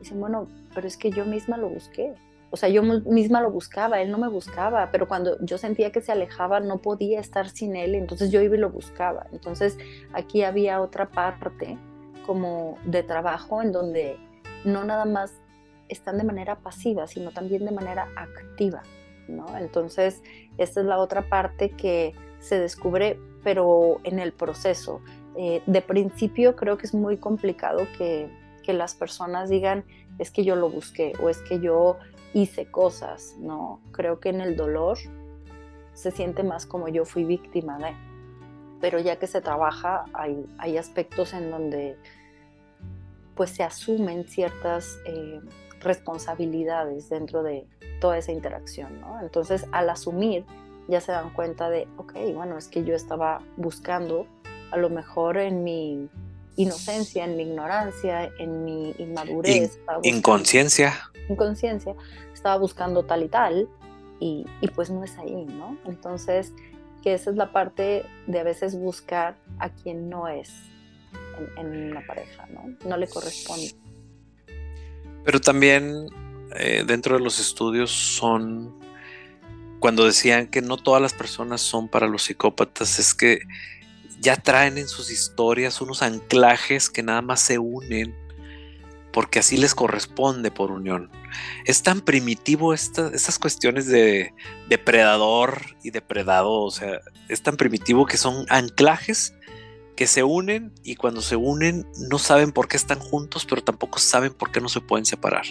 Dicen, 0.00 0.18
bueno, 0.18 0.48
pero 0.74 0.88
es 0.88 0.96
que 0.96 1.10
yo 1.10 1.24
misma 1.24 1.58
lo 1.58 1.68
busqué. 1.68 2.14
O 2.50 2.56
sea, 2.56 2.68
yo 2.68 2.82
misma 2.82 3.40
lo 3.40 3.50
buscaba, 3.50 4.02
él 4.02 4.10
no 4.10 4.18
me 4.18 4.28
buscaba, 4.28 4.90
pero 4.90 5.06
cuando 5.06 5.38
yo 5.40 5.56
sentía 5.56 5.92
que 5.92 6.00
se 6.00 6.10
alejaba 6.10 6.58
no 6.58 6.78
podía 6.78 7.20
estar 7.20 7.48
sin 7.48 7.76
él, 7.76 7.94
entonces 7.94 8.32
yo 8.32 8.40
iba 8.40 8.56
y 8.56 8.58
lo 8.58 8.70
buscaba. 8.70 9.26
Entonces 9.32 9.78
aquí 10.12 10.42
había 10.42 10.80
otra 10.80 11.10
parte 11.10 11.78
como 12.26 12.76
de 12.84 13.02
trabajo 13.04 13.62
en 13.62 13.70
donde 13.70 14.16
no 14.64 14.84
nada 14.84 15.04
más 15.04 15.32
están 15.88 16.18
de 16.18 16.24
manera 16.24 16.56
pasiva, 16.56 17.06
sino 17.06 17.30
también 17.30 17.64
de 17.64 17.72
manera 17.72 18.08
activa, 18.16 18.82
¿no? 19.28 19.56
Entonces, 19.56 20.22
esta 20.58 20.80
es 20.80 20.86
la 20.86 20.98
otra 20.98 21.22
parte 21.22 21.70
que 21.70 22.14
se 22.38 22.58
descubre, 22.58 23.18
pero 23.42 24.00
en 24.04 24.18
el 24.18 24.32
proceso. 24.32 25.00
Eh, 25.36 25.62
de 25.66 25.82
principio 25.82 26.56
creo 26.56 26.76
que 26.78 26.86
es 26.86 26.94
muy 26.94 27.16
complicado 27.16 27.86
que, 27.96 28.28
que 28.62 28.72
las 28.72 28.94
personas 28.94 29.48
digan, 29.48 29.84
es 30.18 30.30
que 30.30 30.44
yo 30.44 30.56
lo 30.56 30.68
busqué 30.68 31.12
o 31.22 31.28
es 31.30 31.38
que 31.38 31.60
yo 31.60 31.96
hice 32.32 32.66
cosas, 32.70 33.36
¿no? 33.38 33.80
Creo 33.92 34.20
que 34.20 34.28
en 34.28 34.40
el 34.40 34.56
dolor 34.56 34.98
se 35.94 36.10
siente 36.10 36.42
más 36.42 36.66
como 36.66 36.88
yo 36.88 37.04
fui 37.04 37.24
víctima 37.24 37.78
de. 37.78 37.94
Pero 38.80 38.98
ya 38.98 39.16
que 39.16 39.26
se 39.26 39.40
trabaja, 39.40 40.04
hay, 40.14 40.46
hay 40.58 40.78
aspectos 40.78 41.34
en 41.34 41.50
donde 41.50 41.96
pues 43.34 43.50
se 43.50 43.62
asumen 43.62 44.28
ciertas 44.28 44.98
eh, 45.06 45.40
responsabilidades 45.80 47.08
dentro 47.08 47.42
de 47.42 47.66
toda 48.00 48.18
esa 48.18 48.32
interacción, 48.32 49.00
¿no? 49.00 49.20
Entonces, 49.20 49.66
al 49.72 49.90
asumir, 49.90 50.44
ya 50.88 51.00
se 51.00 51.12
dan 51.12 51.30
cuenta 51.30 51.70
de, 51.70 51.86
ok, 51.96 52.12
bueno, 52.34 52.58
es 52.58 52.68
que 52.68 52.84
yo 52.84 52.94
estaba 52.94 53.40
buscando, 53.56 54.26
a 54.70 54.76
lo 54.76 54.90
mejor 54.90 55.38
en 55.38 55.64
mi 55.64 56.08
inocencia, 56.56 57.24
en 57.24 57.36
mi 57.36 57.44
ignorancia, 57.44 58.30
en 58.38 58.64
mi 58.64 58.94
inmadurez. 58.98 59.78
inconsciencia. 60.02 61.09
Inconsciencia, 61.30 61.94
estaba 62.32 62.56
buscando 62.56 63.04
tal 63.04 63.22
y 63.22 63.28
tal, 63.28 63.68
y, 64.20 64.44
pues 64.74 64.90
no 64.90 65.02
es 65.02 65.16
ahí, 65.16 65.46
¿no? 65.46 65.78
Entonces, 65.86 66.52
que 67.02 67.14
esa 67.14 67.30
es 67.30 67.36
la 67.36 67.52
parte 67.52 68.04
de 68.26 68.40
a 68.40 68.42
veces 68.42 68.76
buscar 68.76 69.36
a 69.58 69.70
quien 69.70 70.10
no 70.10 70.28
es 70.28 70.52
en, 71.56 71.90
una 71.90 72.06
pareja, 72.06 72.46
¿no? 72.52 72.76
No 72.86 72.96
le 72.98 73.08
corresponde. 73.08 73.74
Pero 75.24 75.40
también 75.40 76.06
eh, 76.56 76.84
dentro 76.86 77.16
de 77.16 77.24
los 77.24 77.40
estudios 77.40 77.90
son, 77.90 78.78
cuando 79.78 80.04
decían 80.04 80.48
que 80.48 80.60
no 80.60 80.76
todas 80.76 81.00
las 81.00 81.14
personas 81.14 81.62
son 81.62 81.88
para 81.88 82.06
los 82.06 82.24
psicópatas, 82.24 82.98
es 82.98 83.14
que 83.14 83.40
ya 84.20 84.36
traen 84.36 84.76
en 84.76 84.86
sus 84.86 85.10
historias 85.10 85.80
unos 85.80 86.02
anclajes 86.02 86.90
que 86.90 87.02
nada 87.02 87.22
más 87.22 87.40
se 87.40 87.58
unen 87.58 88.14
porque 89.12 89.38
así 89.40 89.56
les 89.56 89.74
corresponde 89.74 90.50
por 90.50 90.70
unión. 90.70 91.10
Es 91.64 91.82
tan 91.82 92.00
primitivo 92.00 92.74
estas 92.74 93.38
cuestiones 93.38 93.86
de 93.86 94.34
depredador 94.68 95.76
y 95.82 95.90
depredado, 95.90 96.52
o 96.52 96.70
sea, 96.70 97.00
es 97.28 97.42
tan 97.42 97.56
primitivo 97.56 98.06
que 98.06 98.16
son 98.16 98.46
anclajes 98.48 99.34
que 100.00 100.06
se 100.06 100.22
unen 100.22 100.72
y 100.82 100.96
cuando 100.96 101.20
se 101.20 101.36
unen 101.36 101.86
no 102.08 102.18
saben 102.18 102.52
por 102.52 102.68
qué 102.68 102.78
están 102.78 102.98
juntos, 103.00 103.44
pero 103.46 103.62
tampoco 103.62 103.98
saben 103.98 104.32
por 104.32 104.50
qué 104.50 104.60
no 104.60 104.70
se 104.70 104.80
pueden 104.80 105.04
separar. 105.04 105.44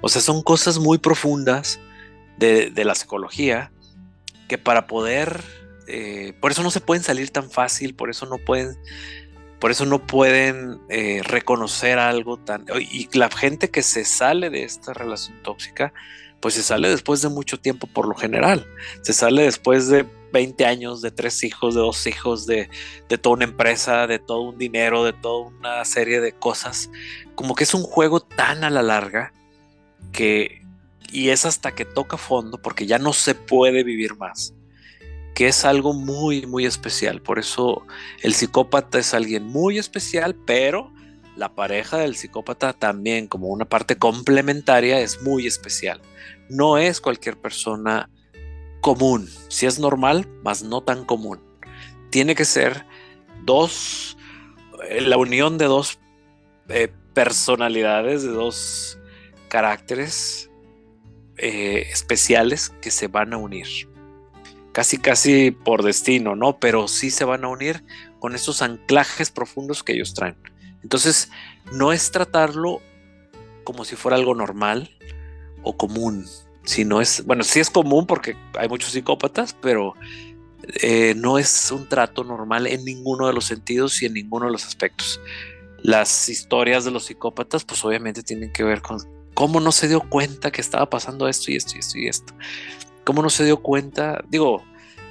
O 0.00 0.08
sea, 0.08 0.20
son 0.20 0.42
cosas 0.42 0.80
muy 0.80 0.98
profundas 0.98 1.78
de, 2.36 2.72
la 2.84 2.96
psicología 2.96 3.70
que 4.48 4.58
para 4.58 4.88
poder 4.88 5.40
eh, 5.86 6.34
por 6.40 6.50
eso 6.50 6.64
no 6.64 6.72
se 6.72 6.80
pueden 6.80 7.04
salir 7.04 7.30
tan 7.30 7.48
fácil, 7.48 7.94
por 7.94 8.10
eso 8.10 8.26
no 8.26 8.38
pueden, 8.38 8.76
por 9.58 9.70
eso 9.70 9.86
no 9.86 10.06
pueden 10.06 10.80
eh, 10.88 11.22
reconocer 11.24 11.98
algo 11.98 12.36
tan... 12.36 12.66
Y 12.78 13.08
la 13.16 13.30
gente 13.30 13.70
que 13.70 13.82
se 13.82 14.04
sale 14.04 14.50
de 14.50 14.64
esta 14.64 14.92
relación 14.92 15.42
tóxica, 15.42 15.94
pues 16.40 16.54
se 16.54 16.62
sale 16.62 16.90
después 16.90 17.22
de 17.22 17.30
mucho 17.30 17.58
tiempo 17.58 17.86
por 17.86 18.06
lo 18.06 18.14
general. 18.14 18.66
Se 19.02 19.14
sale 19.14 19.44
después 19.44 19.88
de 19.88 20.04
20 20.32 20.66
años, 20.66 21.00
de 21.00 21.10
tres 21.10 21.42
hijos, 21.42 21.74
de 21.74 21.80
dos 21.80 22.06
hijos, 22.06 22.46
de, 22.46 22.68
de 23.08 23.18
toda 23.18 23.36
una 23.36 23.44
empresa, 23.44 24.06
de 24.06 24.18
todo 24.18 24.42
un 24.42 24.58
dinero, 24.58 25.04
de 25.04 25.14
toda 25.14 25.48
una 25.48 25.84
serie 25.86 26.20
de 26.20 26.32
cosas. 26.32 26.90
Como 27.34 27.54
que 27.54 27.64
es 27.64 27.72
un 27.72 27.82
juego 27.82 28.20
tan 28.20 28.64
a 28.64 28.70
la 28.70 28.82
larga 28.82 29.32
que... 30.12 30.62
Y 31.12 31.30
es 31.30 31.46
hasta 31.46 31.72
que 31.72 31.84
toca 31.84 32.16
fondo 32.16 32.60
porque 32.60 32.84
ya 32.84 32.98
no 32.98 33.12
se 33.12 33.34
puede 33.34 33.84
vivir 33.84 34.16
más 34.16 34.56
que 35.36 35.48
es 35.48 35.66
algo 35.66 35.92
muy, 35.92 36.46
muy 36.46 36.64
especial. 36.64 37.20
Por 37.20 37.38
eso 37.38 37.86
el 38.22 38.32
psicópata 38.32 38.98
es 38.98 39.12
alguien 39.12 39.44
muy 39.44 39.76
especial, 39.76 40.34
pero 40.34 40.90
la 41.36 41.54
pareja 41.54 41.98
del 41.98 42.16
psicópata 42.16 42.72
también 42.72 43.26
como 43.26 43.48
una 43.48 43.66
parte 43.66 43.98
complementaria 43.98 44.98
es 44.98 45.20
muy 45.20 45.46
especial. 45.46 46.00
No 46.48 46.78
es 46.78 47.02
cualquier 47.02 47.36
persona 47.36 48.08
común, 48.80 49.28
si 49.48 49.66
es 49.66 49.78
normal, 49.78 50.26
más 50.42 50.62
no 50.62 50.80
tan 50.80 51.04
común. 51.04 51.38
Tiene 52.08 52.34
que 52.34 52.46
ser 52.46 52.86
dos, 53.44 54.16
eh, 54.88 55.02
la 55.02 55.18
unión 55.18 55.58
de 55.58 55.66
dos 55.66 55.98
eh, 56.70 56.88
personalidades, 57.12 58.22
de 58.22 58.30
dos 58.30 58.98
caracteres 59.48 60.50
eh, 61.36 61.88
especiales 61.92 62.70
que 62.80 62.90
se 62.90 63.08
van 63.08 63.34
a 63.34 63.36
unir 63.36 63.94
casi 64.76 64.98
casi 64.98 65.52
por 65.52 65.82
destino, 65.82 66.36
¿no? 66.36 66.58
Pero 66.58 66.86
sí 66.86 67.10
se 67.10 67.24
van 67.24 67.46
a 67.46 67.48
unir 67.48 67.82
con 68.18 68.34
esos 68.34 68.60
anclajes 68.60 69.30
profundos 69.30 69.82
que 69.82 69.94
ellos 69.94 70.12
traen. 70.12 70.36
Entonces, 70.82 71.30
no 71.72 71.94
es 71.94 72.10
tratarlo 72.10 72.82
como 73.64 73.86
si 73.86 73.96
fuera 73.96 74.18
algo 74.18 74.34
normal 74.34 74.94
o 75.62 75.78
común, 75.78 76.26
sino 76.64 77.00
es, 77.00 77.24
bueno, 77.24 77.42
sí 77.42 77.58
es 77.58 77.70
común 77.70 78.06
porque 78.06 78.36
hay 78.58 78.68
muchos 78.68 78.90
psicópatas, 78.90 79.56
pero 79.62 79.94
eh, 80.82 81.14
no 81.16 81.38
es 81.38 81.70
un 81.70 81.88
trato 81.88 82.22
normal 82.22 82.66
en 82.66 82.84
ninguno 82.84 83.28
de 83.28 83.32
los 83.32 83.46
sentidos 83.46 84.02
y 84.02 84.04
en 84.04 84.12
ninguno 84.12 84.44
de 84.44 84.52
los 84.52 84.66
aspectos. 84.66 85.22
Las 85.80 86.28
historias 86.28 86.84
de 86.84 86.90
los 86.90 87.06
psicópatas, 87.06 87.64
pues 87.64 87.82
obviamente 87.82 88.22
tienen 88.22 88.52
que 88.52 88.62
ver 88.62 88.82
con 88.82 88.98
cómo 89.32 89.58
no 89.58 89.72
se 89.72 89.88
dio 89.88 90.00
cuenta 90.00 90.50
que 90.50 90.60
estaba 90.60 90.90
pasando 90.90 91.28
esto 91.28 91.50
y 91.50 91.56
esto 91.56 91.76
y 91.76 91.78
esto 91.78 91.98
y 91.98 92.08
esto. 92.08 92.34
¿Cómo 93.06 93.22
no 93.22 93.30
se 93.30 93.44
dio 93.44 93.58
cuenta? 93.58 94.24
Digo, 94.28 94.64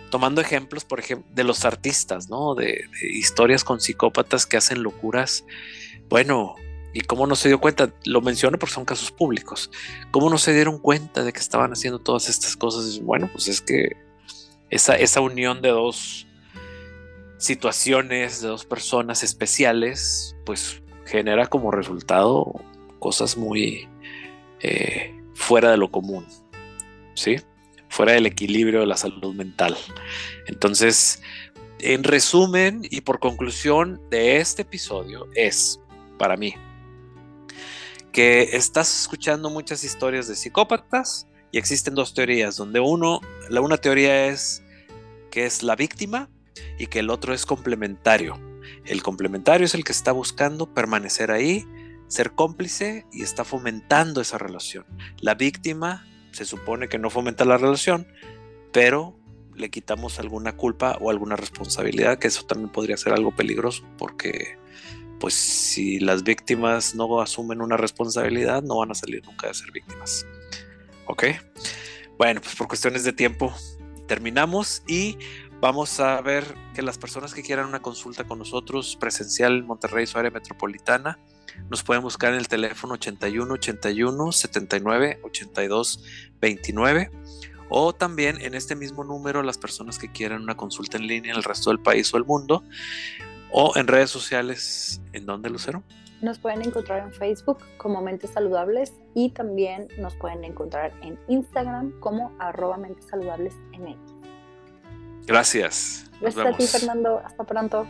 tomando 0.09 0.41
ejemplos, 0.41 0.83
por 0.83 0.99
ejemplo, 0.99 1.31
de 1.33 1.45
los 1.45 1.63
artistas, 1.63 2.29
¿no? 2.29 2.53
De, 2.53 2.89
historias 3.01 3.63
con 3.63 3.79
psicópatas 3.79 4.45
que 4.45 4.57
hacen 4.57 4.83
locuras. 4.83 5.45
Bueno, 6.09 6.55
¿y 6.93 6.99
cómo 7.01 7.25
no 7.25 7.37
se 7.37 7.47
dio 7.47 7.61
cuenta? 7.61 7.93
Lo 8.03 8.19
menciono 8.19 8.59
porque 8.59 8.75
son 8.75 8.83
casos 8.83 9.13
públicos. 9.13 9.71
¿Cómo 10.11 10.29
no 10.29 10.37
se 10.37 10.53
dieron 10.53 10.77
cuenta 10.77 11.23
de 11.23 11.31
que 11.31 11.39
estaban 11.39 11.71
haciendo 11.71 11.99
todas 11.99 12.27
estas 12.27 12.57
cosas? 12.57 12.99
Bueno, 12.99 13.29
pues 13.31 13.47
es 13.47 13.61
que 13.61 13.95
esa, 14.69 15.21
unión 15.21 15.61
de 15.61 15.69
dos 15.69 16.27
situaciones, 17.37 18.41
de 18.41 18.49
dos 18.49 18.65
personas 18.65 19.23
especiales, 19.23 20.35
pues 20.45 20.81
genera 21.05 21.47
como 21.47 21.71
resultado 21.71 22.59
cosas 22.99 23.37
muy 23.37 23.87
eh, 24.59 25.17
fuera 25.33 25.71
de 25.71 25.77
lo 25.77 25.89
común. 25.91 26.25
¿Sí? 27.13 27.37
Fuera 27.89 28.13
del 28.13 28.25
equilibrio 28.25 28.81
de 28.81 28.87
la 28.87 28.97
salud 28.97 29.33
mental. 29.33 29.77
Entonces, 30.47 31.21
en 31.79 32.03
resumen 32.03 32.81
y 32.89 33.01
por 33.01 33.19
conclusión 33.19 34.01
de 34.09 34.37
este 34.37 34.63
episodio 34.63 35.27
es, 35.35 35.79
para 36.17 36.37
mí, 36.37 36.55
que 38.11 38.49
estás 38.53 39.01
escuchando 39.01 39.49
muchas 39.49 39.83
historias 39.83 40.27
de 40.27 40.35
psicópatas 40.35 41.27
y 41.51 41.57
existen 41.57 41.95
dos 41.95 42.13
teorías, 42.13 42.55
donde 42.55 42.79
uno, 42.79 43.21
la 43.49 43.61
una 43.61 43.77
teoría 43.77 44.27
es 44.27 44.63
que 45.31 45.45
es 45.45 45.63
la 45.63 45.75
víctima 45.75 46.29
y 46.79 46.87
que 46.87 46.99
el 46.99 47.09
otro 47.09 47.33
es 47.33 47.45
complementario. 47.45 48.39
El 48.85 49.03
complementario 49.03 49.65
es 49.65 49.75
el 49.75 49.83
que 49.83 49.91
está 49.91 50.11
buscando 50.11 50.73
permanecer 50.73 51.31
ahí, 51.31 51.65
ser 52.07 52.31
cómplice 52.31 53.05
y 53.11 53.23
está 53.23 53.43
fomentando 53.43 54.21
esa 54.21 54.37
relación. 54.37 54.85
La 55.19 55.35
víctima 55.35 56.07
se 56.35 56.45
supone 56.45 56.87
que 56.87 56.99
no 56.99 57.09
fomenta 57.09 57.45
la 57.45 57.57
relación, 57.57 58.07
pero 58.71 59.17
le 59.55 59.69
quitamos 59.69 60.19
alguna 60.19 60.57
culpa 60.57 60.97
o 60.99 61.09
alguna 61.09 61.35
responsabilidad, 61.35 62.19
que 62.19 62.27
eso 62.27 62.45
también 62.45 62.69
podría 62.69 62.97
ser 62.97 63.13
algo 63.13 63.31
peligroso, 63.33 63.83
porque 63.97 64.57
pues 65.19 65.33
si 65.33 65.99
las 65.99 66.23
víctimas 66.23 66.93
no 66.93 67.21
asumen 67.21 67.61
una 67.61 67.77
responsabilidad, 67.77 68.63
no 68.63 68.77
van 68.77 68.91
a 68.91 68.95
salir 68.95 69.23
nunca 69.25 69.47
de 69.47 69.53
ser 69.53 69.71
víctimas. 69.71 70.25
¿Ok? 71.07 71.23
Bueno, 72.17 72.41
pues 72.41 72.55
por 72.55 72.67
cuestiones 72.67 73.03
de 73.03 73.13
tiempo 73.13 73.53
terminamos 74.07 74.83
y 74.87 75.17
vamos 75.61 75.99
a 75.99 76.21
ver 76.21 76.43
que 76.73 76.81
las 76.81 76.97
personas 76.97 77.33
que 77.33 77.43
quieran 77.43 77.67
una 77.67 77.81
consulta 77.81 78.25
con 78.25 78.39
nosotros 78.39 78.97
presencial 78.99 79.59
en 79.59 79.65
Monterrey, 79.65 80.05
su 80.05 80.17
área 80.17 80.31
metropolitana, 80.31 81.17
nos 81.69 81.83
pueden 81.83 82.03
buscar 82.03 82.33
en 82.33 82.39
el 82.39 82.47
teléfono 82.47 82.95
81 82.95 83.53
81 83.53 84.31
79 84.31 85.19
82 85.23 86.03
29 86.41 87.11
o 87.69 87.93
también 87.93 88.39
en 88.41 88.53
este 88.53 88.75
mismo 88.75 89.03
número 89.03 89.41
las 89.43 89.57
personas 89.57 89.97
que 89.97 90.11
quieran 90.11 90.41
una 90.41 90.55
consulta 90.55 90.97
en 90.97 91.07
línea 91.07 91.31
en 91.31 91.37
el 91.37 91.43
resto 91.43 91.71
del 91.71 91.79
país 91.79 92.13
o 92.13 92.17
el 92.17 92.25
mundo 92.25 92.63
o 93.51 93.73
en 93.75 93.87
redes 93.87 94.09
sociales. 94.09 95.01
¿En 95.13 95.25
dónde, 95.25 95.49
Lucero? 95.49 95.83
Nos 96.21 96.39
pueden 96.39 96.61
encontrar 96.61 97.03
en 97.03 97.13
Facebook 97.13 97.59
como 97.77 98.01
Mentes 98.01 98.31
Saludables 98.31 98.93
y 99.13 99.29
también 99.29 99.87
nos 99.97 100.15
pueden 100.15 100.43
encontrar 100.43 100.93
en 101.01 101.19
Instagram 101.27 101.91
como 101.99 102.35
arroba 102.39 102.77
Mentes 102.77 103.05
Saludables 103.05 103.53
Gracias. 105.25 106.09
Gracias 106.21 106.45
a 106.45 106.57
ti, 106.57 106.67
Fernando. 106.67 107.21
Hasta 107.23 107.43
pronto. 107.43 107.87